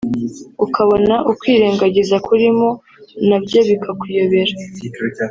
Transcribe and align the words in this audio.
ukabona 0.65 1.15
ukwirengagiza 1.31 2.15
kurimo 2.27 2.67
na 3.27 3.37
byo 3.43 3.59
bikakuyobera 3.67 4.53